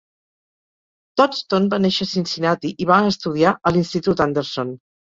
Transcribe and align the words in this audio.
Dotson 1.21 1.69
va 1.75 1.79
néixer 1.85 2.09
a 2.09 2.13
Cincinnati 2.15 2.75
i 2.87 2.91
va 2.95 3.01
estudiar 3.13 3.57
a 3.71 3.77
l'institut 3.79 4.29
Anderson. 4.31 4.79